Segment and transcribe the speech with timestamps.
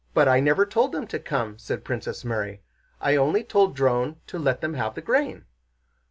[0.15, 2.63] "But I never told them to come," said Princess Mary.
[2.99, 5.45] "I only told Dron to let them have the grain."